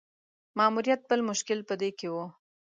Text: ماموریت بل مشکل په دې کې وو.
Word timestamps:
ماموریت 0.57 1.01
بل 1.09 1.19
مشکل 1.29 1.59
په 1.69 1.73
دې 1.81 1.89
کې 1.99 2.07
وو. 2.13 2.25